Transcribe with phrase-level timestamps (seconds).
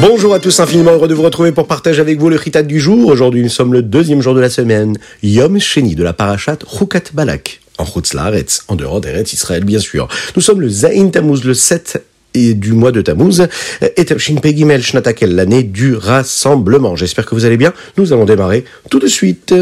[0.00, 2.78] Bonjour à tous, infiniment heureux de vous retrouver pour partager avec vous le Ritat du
[2.78, 3.08] jour.
[3.08, 7.04] Aujourd'hui, nous sommes le deuxième jour de la semaine, Yom Sheni de la parachat Rukat
[7.14, 10.06] Balak, en Chutz Laaretz, en dehors d'Eretz Israël bien sûr.
[10.36, 12.04] Nous sommes le Zain Tammuz, le 7
[12.34, 13.48] et du mois de Tammuz,
[13.80, 16.94] et Shin Pegimel Shnatakel, l'année du rassemblement.
[16.94, 17.72] J'espère que vous allez bien.
[17.96, 19.54] Nous allons démarrer tout de suite.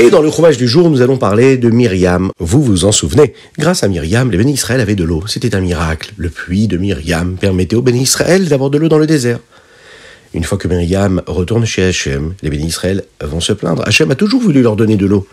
[0.00, 2.30] Et dans le fromage du jour, nous allons parler de Myriam.
[2.38, 3.34] Vous vous en souvenez?
[3.58, 5.24] Grâce à Myriam, les bénis Israël avaient de l'eau.
[5.26, 6.12] C'était un miracle.
[6.16, 9.40] Le puits de Myriam permettait aux bénis Israël d'avoir de l'eau dans le désert.
[10.34, 13.82] Une fois que Myriam retourne chez Hachem, les bénis Israël vont se plaindre.
[13.88, 15.26] Hachem a toujours voulu leur donner de l'eau.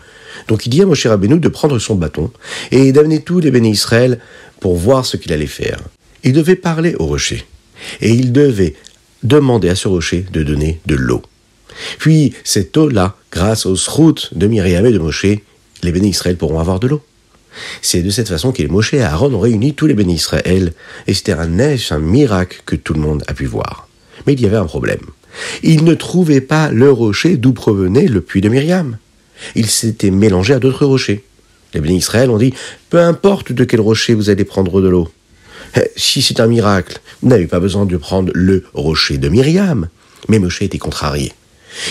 [0.48, 2.32] Donc il dit à Moshe Rabbeinu de prendre son bâton
[2.72, 4.18] et d'amener tous les bénis Israël
[4.58, 5.78] pour voir ce qu'il allait faire.
[6.24, 7.46] Il devait parler au rocher.
[8.00, 8.74] Et il devait
[9.22, 11.22] demander à ce rocher de donner de l'eau.
[11.98, 15.26] Puis cette eau-là, grâce aux routes de Myriam et de Moshe,
[15.82, 17.02] les bénis Israël pourront avoir de l'eau.
[17.82, 20.72] C'est de cette façon que les Moshe et Aaron ont réuni tous les bénis Israël,
[21.06, 23.88] et c'était un neige, un miracle que tout le monde a pu voir.
[24.26, 25.00] Mais il y avait un problème.
[25.62, 28.98] Ils ne trouvaient pas le rocher d'où provenait le puits de Myriam.
[29.54, 31.24] Il s'était mélangé à d'autres rochers.
[31.74, 32.54] Les bénis Israël ont dit,
[32.90, 35.08] peu importe de quel rocher vous allez prendre de l'eau.
[35.76, 39.88] Eh, si c'est un miracle, vous n'avez pas besoin de prendre le rocher de Myriam.
[40.28, 41.32] Mais Moshe était contrarié.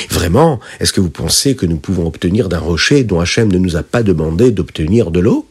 [0.10, 3.76] Vraiment, est-ce que vous pensez que nous pouvons obtenir d'un rocher dont Hachem ne nous
[3.76, 5.48] a pas demandé d'obtenir de l'eau?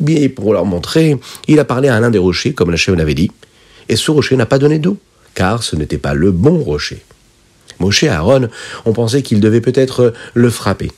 [0.00, 3.30] Bien, pour leur montrer, il a parlé à l'un des rochers, comme Hachem l'avait dit,
[3.88, 4.96] et ce rocher n'a pas donné d'eau,
[5.34, 7.02] car ce n'était pas le bon rocher.
[7.80, 8.48] Moshe et Aaron
[8.84, 10.90] ont pensé qu'ils devaient peut-être le frapper,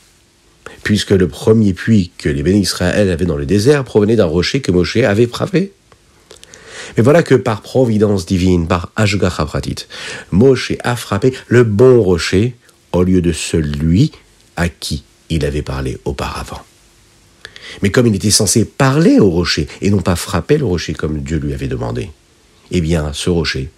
[0.82, 4.60] puisque le premier puits que les bénis Israël avaient dans le désert provenait d'un rocher
[4.60, 5.72] que Moshe avait frappé.
[6.96, 9.86] Mais voilà que par providence divine, par Ashgacha Pratit,
[10.30, 12.56] Moshe a frappé le bon rocher
[12.92, 14.12] au lieu de celui
[14.56, 16.62] à qui il avait parlé auparavant.
[17.82, 21.20] Mais comme il était censé parler au rocher et non pas frapper le rocher comme
[21.20, 22.10] Dieu lui avait demandé,
[22.70, 23.70] eh bien ce rocher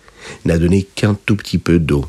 [0.44, 2.04] n'a donné qu'un tout petit peu d'eau.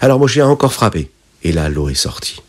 [0.00, 1.10] Alors Moshe a encore frappé,
[1.44, 2.42] et là l'eau est sortie.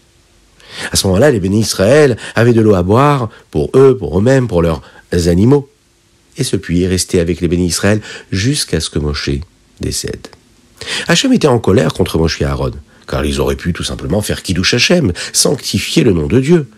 [0.92, 4.48] À ce moment-là, les bénis Israël avaient de l'eau à boire pour eux, pour eux-mêmes,
[4.48, 4.82] pour leurs
[5.28, 5.70] animaux
[6.40, 8.02] et ce puits est resté avec les bénis Israël
[8.32, 9.30] jusqu'à ce que Moshe
[9.82, 10.28] décède.
[11.08, 12.72] Hachem était en colère contre Moshe et Aaron,
[13.08, 16.70] car ils auraient pu tout simplement faire Kiddush Hachem, sanctifier le nom de Dieu.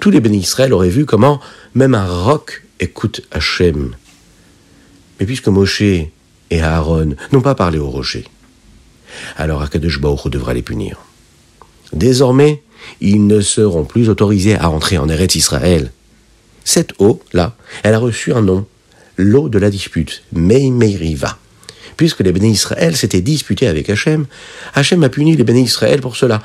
[0.00, 1.40] Tous les bénis Israël auraient vu comment
[1.74, 3.94] même un roc écoute Hachem.
[5.20, 6.10] Mais puisque Moshe et
[6.60, 8.24] Aaron n'ont pas parlé au rocher,
[9.36, 10.98] alors Akadosh devra les punir.
[11.92, 12.62] Désormais,
[13.00, 15.92] ils ne seront plus autorisés à entrer en Eretz Israël.
[16.64, 18.66] Cette eau-là, elle a reçu un nom,
[19.16, 21.38] l'eau de la dispute, Meimeriva.
[21.96, 24.26] Puisque les bénis Israël s'étaient disputés avec Hachem,
[24.74, 26.42] Hachem a puni les bénis Israël pour cela,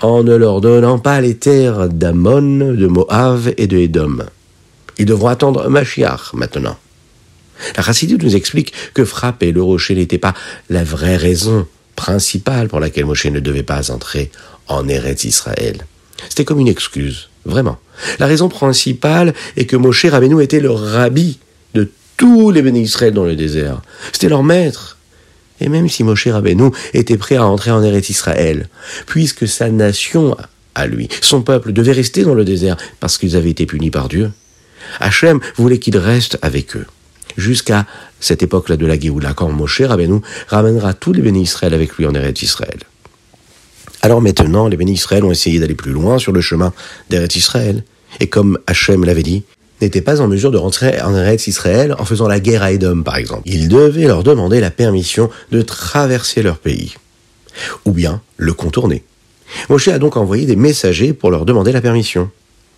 [0.00, 4.18] en ne leur donnant pas les terres d'Amon, de Moab et de Édom.
[4.98, 6.76] Ils devront attendre Mashiach maintenant.
[7.76, 10.34] La Chassidut nous explique que frapper le rocher n'était pas
[10.70, 14.30] la vraie raison principale pour laquelle Moshe ne devait pas entrer
[14.68, 15.86] en Eretz Israël.
[16.28, 17.78] C'était comme une excuse, vraiment.
[18.20, 21.38] La raison principale est que Moshe Rabbeinu était le rabbi
[22.18, 23.80] tous les bénis Israël dans le désert.
[24.12, 24.98] C'était leur maître.
[25.60, 28.68] Et même si Moshe Rabbeinu était prêt à entrer en Eretz Israël,
[29.06, 30.36] puisque sa nation
[30.74, 34.08] à lui, son peuple devait rester dans le désert parce qu'ils avaient été punis par
[34.08, 34.30] Dieu,
[35.00, 36.86] Hachem voulait qu'il reste avec eux.
[37.36, 37.86] Jusqu'à
[38.20, 42.06] cette époque-là de la Géoula, quand Moshe Rabbeinu ramènera tous les bénis Israël avec lui
[42.06, 42.78] en Eretz Israël.
[44.02, 46.72] Alors maintenant, les bénis Israël ont essayé d'aller plus loin sur le chemin
[47.10, 47.84] d'Eretz Israël.
[48.20, 49.42] Et comme Hachem l'avait dit,
[49.80, 53.02] n'étaient pas en mesure de rentrer en Eretz Israël en faisant la guerre à Edom,
[53.02, 53.42] par exemple.
[53.46, 56.94] Ils devaient leur demander la permission de traverser leur pays.
[57.84, 59.04] Ou bien le contourner.
[59.68, 62.30] Moshe a donc envoyé des messagers pour leur demander la permission.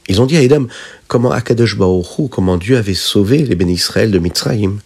[0.08, 0.66] Ils ont dit à Edom
[1.08, 4.78] comment Akadosh Baruch comment Dieu avait sauvé les bénis Israël de Mitzrayim,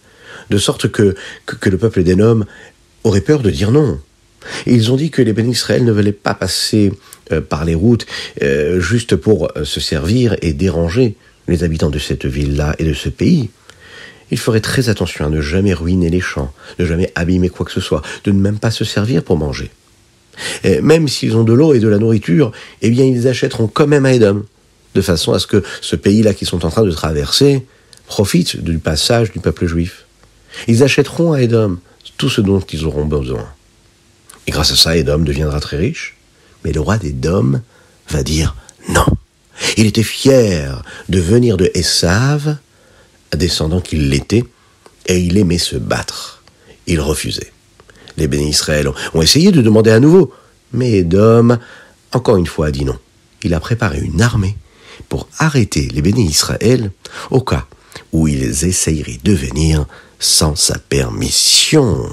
[0.49, 1.15] de sorte que,
[1.45, 2.45] que, le peuple d'Edom
[3.03, 3.99] aurait peur de dire non.
[4.67, 6.91] ils ont dit que les bénis Israël ne voulaient pas passer
[7.31, 8.05] euh, par les routes
[8.43, 11.15] euh, juste pour euh, se servir et déranger,
[11.47, 13.49] les habitants de cette ville-là et de ce pays,
[14.31, 17.71] il ferait très attention à ne jamais ruiner les champs, de jamais abîmer quoi que
[17.71, 19.69] ce soit, de ne même pas se servir pour manger.
[20.63, 22.51] Et même s'ils ont de l'eau et de la nourriture,
[22.81, 24.43] eh bien ils achèteront quand même à Edom,
[24.95, 27.65] de façon à ce que ce pays-là qu'ils sont en train de traverser
[28.07, 30.05] profite du passage du peuple juif.
[30.67, 31.79] Ils achèteront à Edom
[32.17, 33.45] tout ce dont ils auront besoin.
[34.47, 36.15] Et grâce à ça, Edom deviendra très riche.
[36.63, 37.61] Mais le roi d'Edom
[38.09, 38.55] va dire
[38.89, 39.05] non.
[39.77, 42.57] Il était fier de venir de Essav,
[43.35, 44.43] descendant qu'il l'était,
[45.07, 46.43] et il aimait se battre.
[46.87, 47.51] Il refusait.
[48.17, 50.33] Les bénis Israël ont essayé de demander à nouveau,
[50.71, 51.57] mais Edom,
[52.13, 52.97] encore une fois, a dit non.
[53.43, 54.55] Il a préparé une armée
[55.09, 56.91] pour arrêter les bénis Israël
[57.29, 57.65] au cas
[58.11, 59.85] où ils essayeraient de venir
[60.19, 62.09] sans sa permission.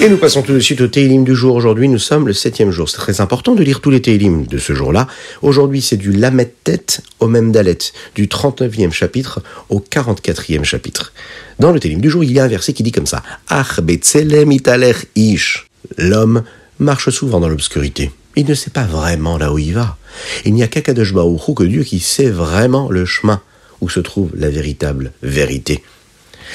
[0.00, 1.56] Et nous passons tout de suite au Télim du jour.
[1.56, 2.88] Aujourd'hui, nous sommes le septième jour.
[2.88, 5.08] C'est très important de lire tous les Télim de ce jour-là.
[5.42, 7.78] Aujourd'hui, c'est du Lamet Tête au même Dalet,
[8.14, 11.12] du 39e chapitre au 44e chapitre.
[11.58, 14.94] Dans le Télim du jour, il y a un verset qui dit comme ça italer
[15.16, 15.66] ish.
[15.96, 16.44] L'homme
[16.78, 18.12] marche souvent dans l'obscurité.
[18.36, 19.96] Il ne sait pas vraiment là où il va.
[20.44, 23.40] Il n'y a qu'Akadosh Baruch que Dieu qui sait vraiment le chemin
[23.80, 25.82] où se trouve la véritable vérité.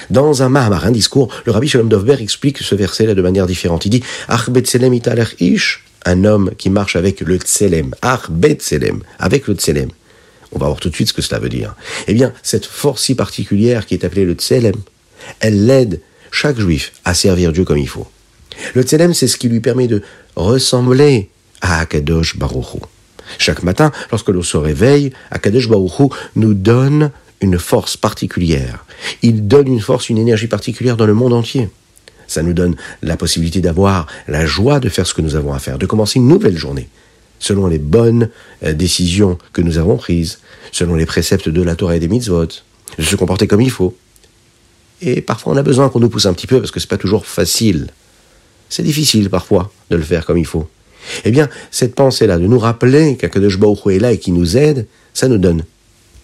[0.09, 3.85] Dans un Mahamar, un discours, le rabbi Shalom Dovber explique ce verset-là de manière différente.
[3.85, 7.93] Il dit Arbet Tselem italer ish, un homme qui marche avec le Tselem.
[8.01, 9.89] Arbet Tselem, avec le Tselem.
[10.51, 11.75] On va voir tout de suite ce que cela veut dire.
[12.07, 14.75] Eh bien, cette force si particulière qui est appelée le Tselem,
[15.39, 16.01] elle l'aide
[16.31, 18.07] chaque juif à servir Dieu comme il faut.
[18.75, 20.01] Le Tselem, c'est ce qui lui permet de
[20.35, 21.29] ressembler
[21.61, 22.81] à Akadosh Baruch
[23.39, 27.11] Chaque matin, lorsque l'on se réveille, Akadosh Baruch nous donne
[27.43, 28.85] une force particulière.
[29.21, 31.69] Il donne une force, une énergie particulière dans le monde entier.
[32.27, 35.59] Ça nous donne la possibilité d'avoir la joie de faire ce que nous avons à
[35.59, 36.87] faire, de commencer une nouvelle journée,
[37.39, 38.29] selon les bonnes
[38.63, 40.39] euh, décisions que nous avons prises,
[40.71, 42.47] selon les préceptes de la Torah et des mitzvot,
[42.97, 43.95] de se comporter comme il faut.
[45.01, 46.97] Et parfois, on a besoin qu'on nous pousse un petit peu parce que c'est pas
[46.97, 47.87] toujours facile.
[48.69, 50.67] C'est difficile parfois de le faire comme il faut.
[51.25, 54.87] Eh bien, cette pensée-là, de nous rappeler qu'Akadosh Baruch est là et qui nous aide,
[55.13, 55.65] ça nous donne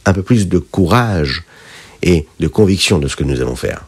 [0.10, 1.44] un peu plus de courage
[2.02, 3.86] et de conviction de ce que nous allons faire.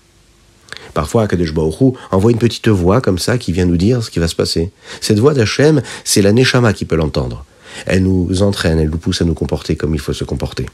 [0.93, 4.19] Parfois, Akadosh Baruch envoie une petite voix comme ça qui vient nous dire ce qui
[4.19, 4.71] va se passer.
[4.99, 7.45] Cette voix d'Hachem, c'est la Neshama qui peut l'entendre.
[7.85, 10.65] Elle nous entraîne, elle nous pousse à nous comporter comme il faut se comporter.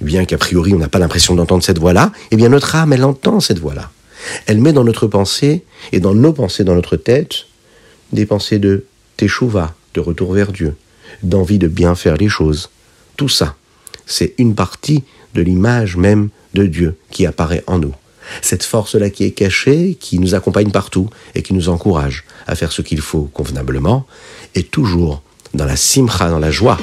[0.00, 3.04] Bien qu'a priori on n'a pas l'impression d'entendre cette voix-là, eh bien notre âme, elle
[3.04, 3.90] entend cette voix-là.
[4.46, 7.46] Elle met dans notre pensée et dans nos pensées, dans notre tête,
[8.12, 8.84] des pensées de
[9.16, 10.76] teshuva, de retour vers Dieu,
[11.22, 12.68] d'envie de bien faire les choses.
[13.16, 13.56] Tout ça,
[14.06, 15.04] c'est une partie
[15.34, 17.92] de l'image même de Dieu qui apparaît en nous.
[18.42, 22.72] Cette force-là qui est cachée, qui nous accompagne partout et qui nous encourage à faire
[22.72, 24.06] ce qu'il faut convenablement,
[24.54, 25.22] est toujours
[25.54, 26.78] dans la simcha, dans la joie.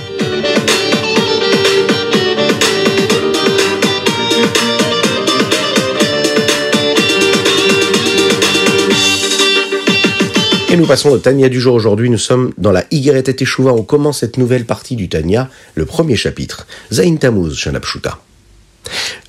[10.73, 12.09] Et nous passons au Tania du jour aujourd'hui.
[12.09, 13.73] Nous sommes dans la Yigret Teshuvah.
[13.73, 16.65] On commence cette nouvelle partie du Tania, le premier chapitre.
[16.91, 18.17] Zain Tamuz Shanapshuta.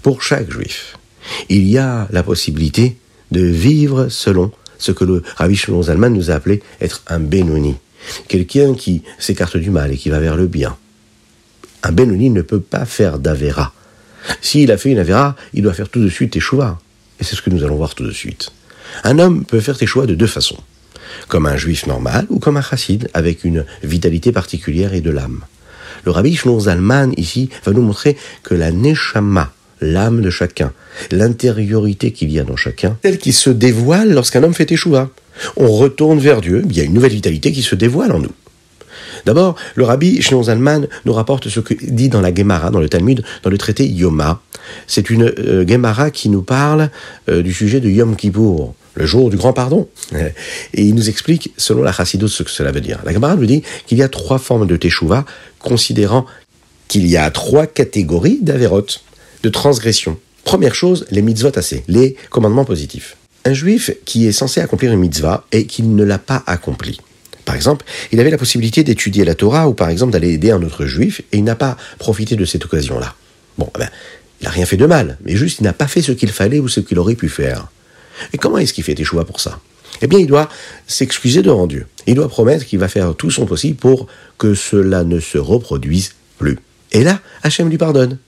[0.01, 0.97] Pour chaque juif,
[1.51, 2.97] il y a la possibilité
[3.31, 7.75] de vivre selon ce que le Rabbi Shimon Zalman nous a appelé être un Benoni.
[8.27, 10.75] Quelqu'un qui s'écarte du mal et qui va vers le bien.
[11.83, 13.75] Un Benoni ne peut pas faire d'Avera.
[14.41, 16.79] S'il a fait une Avera, il doit faire tout de suite Teshuvah.
[17.21, 18.51] Et c'est ce que nous allons voir tout de suite.
[19.03, 20.57] Un homme peut faire Teshuvah de deux façons
[21.29, 25.41] comme un juif normal ou comme un chassid, avec une vitalité particulière et de l'âme.
[26.05, 30.73] Le rabbi Shlomo Zalman, ici, va nous montrer que la neshama, l'âme de chacun,
[31.11, 35.11] l'intériorité qu'il y a dans chacun, celle qui se dévoile lorsqu'un homme fait échouva.
[35.57, 38.33] On retourne vers Dieu, il y a une nouvelle vitalité qui se dévoile en nous.
[39.25, 42.89] D'abord, le rabbi Shlomo Zalman nous rapporte ce que dit dans la Gemara, dans le
[42.89, 44.43] Talmud, dans le traité Yoma.
[44.87, 46.91] C'est une euh, Gemara qui nous parle
[47.31, 49.89] euh, du sujet de Yom Kippour le jour du grand pardon.
[50.75, 53.01] Et il nous explique, selon la Chassidut, ce que cela veut dire.
[53.05, 55.25] La Gemara nous dit qu'il y a trois formes de Teshuvah,
[55.59, 56.27] considérant
[56.89, 59.03] qu'il y a trois catégories d'avérotes,
[59.43, 60.19] de transgression.
[60.45, 63.17] Première chose, les mitzvot assez, les commandements positifs.
[63.45, 67.01] Un juif qui est censé accomplir une mitzvah et qui ne l'a pas accomplie.
[67.45, 70.63] Par exemple, il avait la possibilité d'étudier la Torah ou par exemple d'aller aider un
[70.63, 73.15] autre juif et il n'a pas profité de cette occasion-là.
[73.59, 73.89] Bon, eh ben,
[74.41, 76.59] il n'a rien fait de mal, mais juste il n'a pas fait ce qu'il fallait
[76.59, 77.69] ou ce qu'il aurait pu faire.
[78.33, 79.61] Et comment est-ce qu'il fait choix pour ça?
[80.03, 80.49] Eh bien, il doit
[80.87, 81.87] s'excuser devant Dieu.
[82.07, 84.07] Il doit promettre qu'il va faire tout son possible pour
[84.39, 86.59] que cela ne se reproduise plus.
[86.93, 88.19] Et là, Hachem lui pardonne.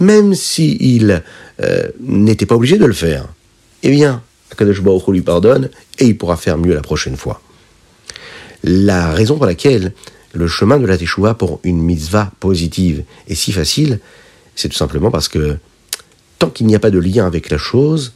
[0.00, 1.22] Même s'il
[1.62, 3.26] euh, n'était pas obligé de le faire.
[3.82, 5.68] Eh bien, Akadosh Baruch lui pardonne
[5.98, 7.42] et il pourra faire mieux la prochaine fois.
[8.62, 9.92] La raison pour laquelle
[10.32, 14.00] le chemin de la Teshuvah pour une mitzvah positive est si facile,
[14.54, 15.58] c'est tout simplement parce que
[16.38, 18.12] tant qu'il n'y a pas de lien avec la chose,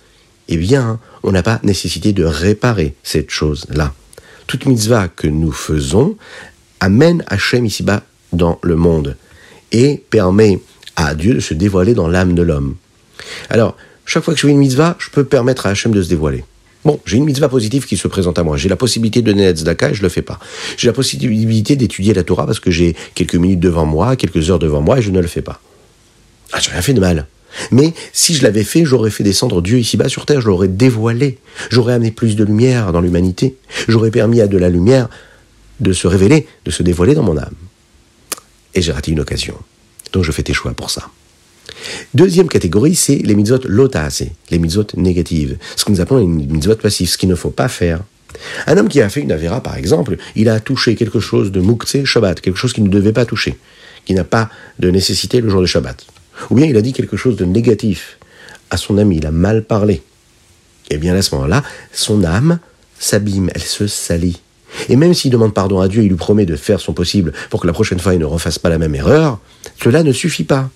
[0.48, 3.92] eh bien, on n'a pas nécessité de réparer cette chose-là.
[4.46, 6.16] Toute mitzvah que nous faisons
[6.80, 8.02] amène Hachem ici-bas
[8.32, 9.16] dans le monde
[9.72, 10.60] et permet
[10.96, 12.76] à Dieu de se dévoiler dans l'âme de l'homme.
[13.50, 13.76] Alors,
[14.06, 16.44] chaque fois que je fais une mitzvah, je peux permettre à Hachem de se dévoiler.
[16.84, 18.56] Bon, j'ai une mitzvah positive qui se présente à moi.
[18.56, 20.38] J'ai la possibilité de donner tzedaka et je le fais pas.
[20.76, 24.58] J'ai la possibilité d'étudier la Torah parce que j'ai quelques minutes devant moi, quelques heures
[24.58, 25.60] devant moi et je ne le fais pas.
[26.52, 27.26] Ah, j'ai rien fait de mal.
[27.70, 31.38] Mais si je l'avais fait, j'aurais fait descendre Dieu ici-bas sur terre, je l'aurais dévoilé,
[31.70, 33.56] j'aurais amené plus de lumière dans l'humanité,
[33.88, 35.08] j'aurais permis à de la lumière
[35.80, 37.54] de se révéler, de se dévoiler dans mon âme.
[38.74, 39.54] Et j'ai raté une occasion.
[40.12, 41.08] Donc je fais tes choix pour ça.
[42.14, 46.76] Deuxième catégorie, c'est les mitzvot lotase, les mitzvot négatives, ce que nous appelons les mitzvot
[46.76, 48.00] passifs, ce qu'il ne faut pas faire.
[48.66, 51.60] Un homme qui a fait une avéra, par exemple, il a touché quelque chose de
[51.60, 53.58] mouktsé Shabbat, quelque chose qu'il ne devait pas toucher,
[54.04, 56.04] qui n'a pas de nécessité le jour de Shabbat.
[56.50, 58.18] Ou bien il a dit quelque chose de négatif
[58.70, 60.02] à son ami, il a mal parlé.
[60.90, 62.60] Et eh bien à ce moment-là, son âme
[62.98, 64.40] s'abîme, elle se salit.
[64.88, 67.60] Et même s'il demande pardon à Dieu, il lui promet de faire son possible pour
[67.60, 69.38] que la prochaine fois il ne refasse pas la même erreur,
[69.82, 70.70] cela ne suffit pas.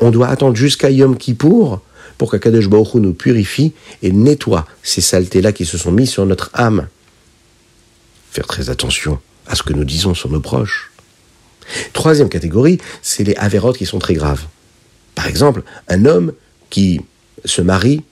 [0.00, 1.80] On doit attendre jusqu'à Yom Kippour
[2.18, 6.50] pour qu'Akadosh Baruch nous purifie et nettoie ces saletés-là qui se sont mises sur notre
[6.52, 6.86] âme.
[8.30, 10.92] Faire très attention à ce que nous disons sur nos proches.
[11.92, 14.44] Troisième catégorie, c'est les avérotes qui sont très graves.
[15.20, 16.32] Par exemple, un homme
[16.70, 17.02] qui
[17.44, 18.04] se marie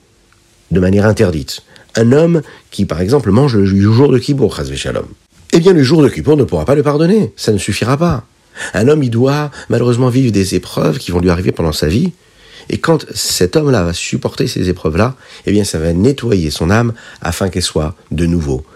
[0.71, 1.63] de manière interdite.
[1.97, 5.07] Un homme qui, par exemple, mange le jour de Kippour, Shalom.
[5.55, 7.33] Eh bien, le jour de Kippour ne pourra pas le pardonner.
[7.35, 8.27] Ça ne suffira pas.
[8.75, 12.13] Un homme, il doit malheureusement vivre des épreuves qui vont lui arriver pendant sa vie.
[12.69, 16.93] Et quand cet homme-là va supporter ces épreuves-là, eh bien, ça va nettoyer son âme
[17.23, 18.67] afin qu'elle soit de nouveau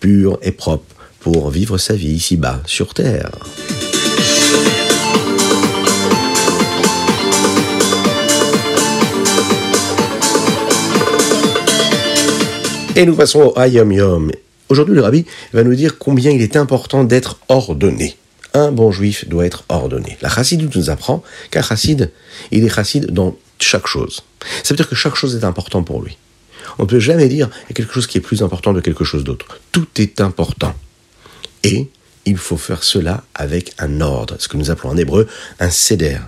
[0.00, 3.30] pure et propre pour vivre sa vie ici-bas, sur terre.
[12.98, 14.32] Et nous passons au Ayom Yom.
[14.70, 18.16] Aujourd'hui, le rabbi va nous dire combien il est important d'être ordonné.
[18.54, 20.16] Un bon juif doit être ordonné.
[20.22, 22.10] La chassid nous apprend qu'un chassid,
[22.52, 24.22] il est chassid dans chaque chose.
[24.62, 26.16] Ça veut dire que chaque chose est importante pour lui.
[26.78, 29.60] On ne peut jamais dire quelque chose qui est plus important de quelque chose d'autre.
[29.72, 30.74] Tout est important.
[31.64, 31.90] Et
[32.24, 35.26] il faut faire cela avec un ordre, ce que nous appelons en hébreu
[35.60, 36.20] un seder.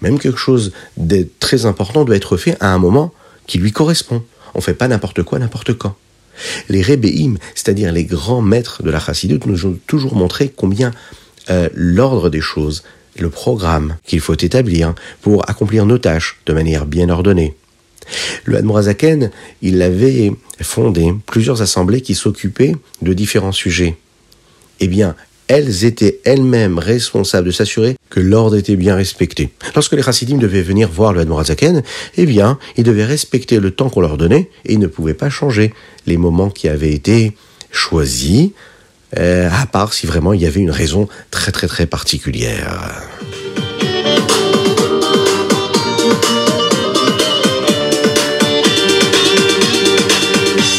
[0.00, 3.12] Même quelque chose de très important doit être fait à un moment
[3.46, 4.24] qui lui correspond.
[4.54, 5.96] On ne fait pas n'importe quoi, n'importe quand.
[6.68, 10.92] Les rébéim, c'est-à-dire les grands maîtres de la chassidoute, nous ont toujours montré combien
[11.50, 12.82] euh, l'ordre des choses,
[13.18, 17.54] le programme qu'il faut établir pour accomplir nos tâches de manière bien ordonnée.
[18.44, 19.30] Le Hadmorazaken,
[19.60, 23.96] il avait fondé plusieurs assemblées qui s'occupaient de différents sujets.
[24.80, 25.14] Eh bien,
[25.52, 29.50] elles étaient elles-mêmes responsables de s'assurer que l'ordre était bien respecté.
[29.74, 31.82] Lorsque les chassidim devaient venir voir le Hadmorazaken,
[32.16, 35.74] eh bien, ils devaient respecter le temps qu'on leur donnait et ne pouvaient pas changer
[36.06, 37.36] les moments qui avaient été
[37.70, 38.48] choisis,
[39.18, 43.02] euh, à part si vraiment il y avait une raison très très très particulière.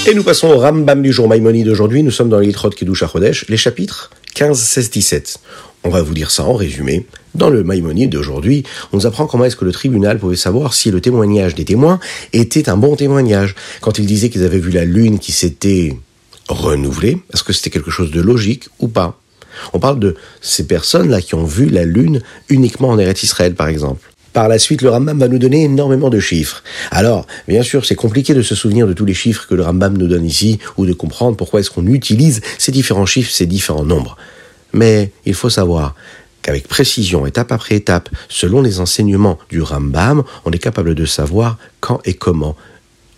[0.07, 2.01] Et nous passons au Rambam du jour Maïmonide d'aujourd'hui.
[2.01, 5.37] Nous sommes dans l'Itrot Kiddush Chodesh, les chapitres 15, 16, 17.
[5.83, 7.05] On va vous dire ça en résumé.
[7.35, 10.91] Dans le Maïmonide d'aujourd'hui, on nous apprend comment est-ce que le tribunal pouvait savoir si
[10.91, 11.99] le témoignage des témoins
[12.31, 13.55] était un bon témoignage.
[13.81, 15.97] Quand ils disaient qu'ils avaient vu la lune qui s'était
[16.47, 19.19] renouvelée, est-ce que c'était quelque chose de logique ou pas?
[19.73, 23.67] On parle de ces personnes-là qui ont vu la lune uniquement en Eretz Israël, par
[23.67, 24.12] exemple.
[24.33, 26.63] Par la suite, le Rambam va nous donner énormément de chiffres.
[26.89, 29.95] Alors, bien sûr, c'est compliqué de se souvenir de tous les chiffres que le Rambam
[29.95, 33.85] nous donne ici, ou de comprendre pourquoi est-ce qu'on utilise ces différents chiffres, ces différents
[33.85, 34.17] nombres.
[34.73, 35.93] Mais il faut savoir
[36.41, 41.57] qu'avec précision, étape après étape, selon les enseignements du Rambam, on est capable de savoir
[41.79, 42.55] quand et comment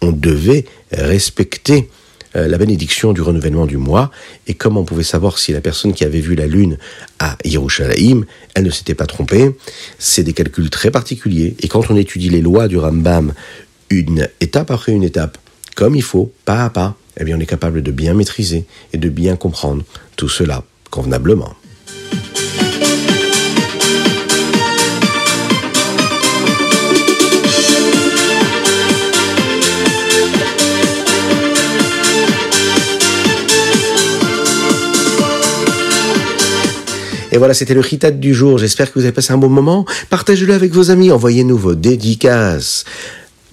[0.01, 1.89] on devait respecter
[2.35, 4.11] euh, la bénédiction du renouvellement du mois
[4.47, 6.77] et comment on pouvait savoir si la personne qui avait vu la lune
[7.19, 9.55] à Yerushalayim, elle ne s'était pas trompée.
[9.99, 13.33] C'est des calculs très particuliers et quand on étudie les lois du Rambam
[13.89, 15.37] une étape après une étape,
[15.75, 18.97] comme il faut, pas à pas, eh bien on est capable de bien maîtriser et
[18.97, 19.83] de bien comprendre
[20.15, 21.55] tout cela convenablement.
[37.35, 38.59] Et voilà, c'était le Ritat du jour.
[38.59, 39.83] J'espère que vous avez passé un bon moment.
[40.09, 41.11] Partagez-le avec vos amis.
[41.11, 42.85] Envoyez-nous vos dédicaces.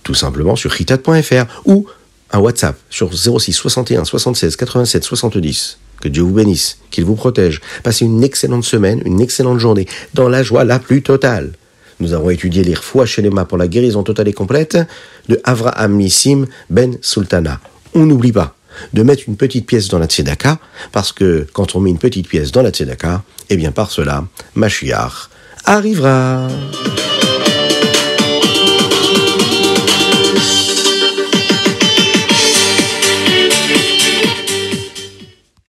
[0.04, 1.88] Tout simplement sur ritat.fr ou
[2.30, 5.78] un WhatsApp sur 06 61 76 87 70.
[6.00, 7.60] Que Dieu vous bénisse, qu'il vous protège.
[7.82, 11.50] Passez une excellente semaine, une excellente journée, dans la joie la plus totale.
[11.98, 14.78] Nous avons étudié les chez Shelema pour la guérison totale et complète
[15.28, 17.58] de Avraham Nissim Ben Sultana.
[17.94, 18.54] On n'oublie pas
[18.92, 20.58] de mettre une petite pièce dans la tzedaka,
[20.92, 24.24] parce que quand on met une petite pièce dans la tzedaka, eh bien par cela,
[24.54, 25.28] Mashiach
[25.64, 26.48] arrivera.